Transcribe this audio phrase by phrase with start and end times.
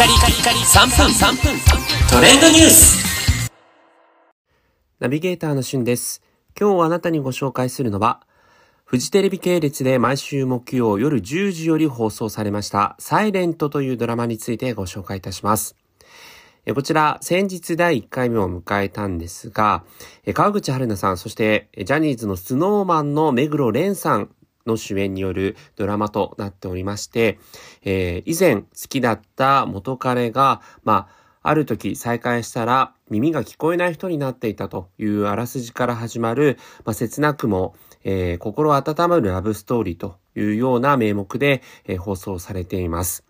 [0.00, 1.60] カリカリカリ3分3分
[2.10, 3.50] トレンドニュース
[4.98, 6.22] ナビゲーターのしゅんです。
[6.58, 8.22] 今日あなたにご紹介するのは、
[8.86, 15.76] フジテレビ系列で毎週木曜夜10時より放送されました、サイレントというドラマについてご紹介いたします。
[16.74, 19.84] こちら、先日第1回目を迎えたんですが、
[20.32, 24.30] 川口春奈さん、そしてジャニーズのスノーマンの目黒蓮さん
[24.70, 27.38] の主演によるドラマとなっておりまして、
[27.82, 31.08] えー以前好きだった元彼が、ま
[31.42, 43.24] あ、ある時再会したら耳が聞こえない人になっていたというあらすじから始まる、まあ、切なくも、えー心温まるラブストーリーというような名目で、えー放送されています。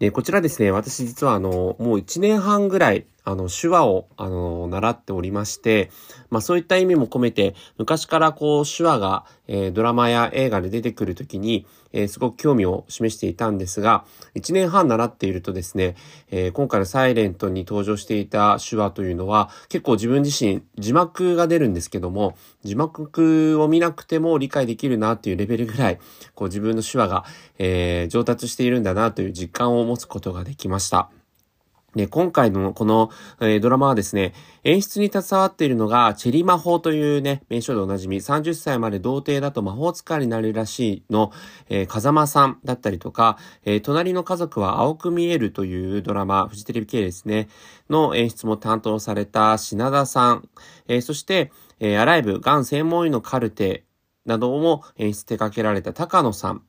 [0.00, 5.90] で、こちらですね、私実はあの、もう1年半ぐらい、あの、手話を、あの、習っておりまして、
[6.30, 15.96] まあそういった意味も込めて、昔からこう、手話が、えードラマや映画で出てくるときに、えーすごく興味を示していたんですが、1年半習っているとですね、
[16.30, 25.98] えー今回のサイレントに登場していた手話というのは、結構自分自身、字幕が出るんですけども、字幕を見なくても理解できるなっていうレベルぐらい、
[26.34, 27.24] こう自分の手話が、
[27.58, 31.19] えー上達しているんだなという実感を持つことができました。
[31.96, 33.10] で、今回のこの、
[33.40, 41.32] えードラマはですね、演出に携わっているのが、チェリ魔法というね、名称でおなじみ、30歳まで童貞だと魔法使いになるらしいの、
[41.68, 47.48] えー風間さんだったりとか、えー隣の家族は青く見えるというドラマ、フジテレビ系ですね、
[47.88, 50.48] の演出も担当された品田さん、
[50.86, 53.84] えーそして、えーアライブ、がん専門医のカルテ
[54.26, 56.62] なども演出手掛けられた高野さん、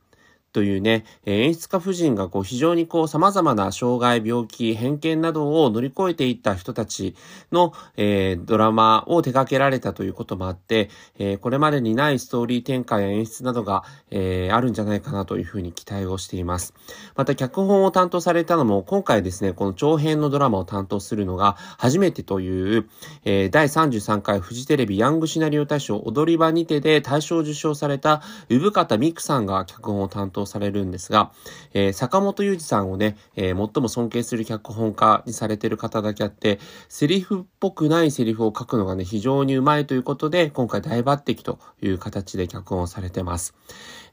[0.53, 7.15] というね、演出家夫人がこう非常にこう様々な障害、病気、偏見などを乗り越えていった人たち
[7.51, 16.73] の、えードラマを手掛けられたということもあって、えーこれまでにないストーリー展開や演出などが、えーあるんじゃないかなというふうに期待をしています。
[17.15, 22.89] また脚本を担当されたのも今回ですね、この長編のドラマを担当するのが初めてという、
[23.23, 31.31] えー第33回フジテレビヤングシナリオ大賞踊り場にてで大賞を受賞された産方美久さんが脚本を担当されるんですが、
[31.73, 36.59] えー坂本裕二さんをね、えー最も尊敬する脚本家にされてる方だけあって、
[36.89, 43.55] セリフっぽくないセリフを書くのがね、非常にうまいということで、今回大抜擢という形で脚本をされてます。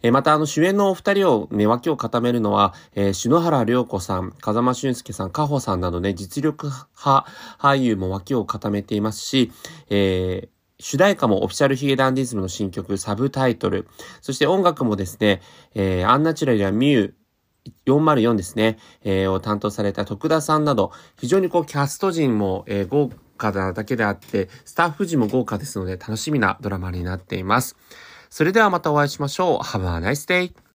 [0.02, 7.26] えーまた、あの、主演のお二人をね、脇を固めるのは、えー篠原涼子さん、風間俊介さん、加穂さんなどね、実力派
[7.58, 9.52] 俳優も脇を固めていますし、
[9.90, 13.88] えー主題歌もオフィシャルヒゲダンディズムの新曲サブタイトル、
[14.20, 15.40] そして音楽もですね、
[15.74, 17.12] えーアンナチュラルやミュー、
[17.86, 27.76] 404ですね、えーを担当された徳田さんなど、非常にこうキャスト陣も、えー豪華なだけであって、スタッフ陣も豪華ですので楽しみなドラマになっています。
[28.30, 29.58] それではまたお会いしましょう。
[29.64, 30.52] Have a nice day!